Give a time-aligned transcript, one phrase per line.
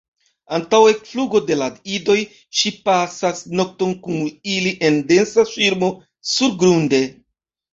[0.57, 1.67] Antaŭ ekflugo de la
[1.97, 2.15] idoj
[2.61, 5.91] ŝi pasas nokton kun ili en densa ŝirmo
[6.33, 7.05] surgrunde.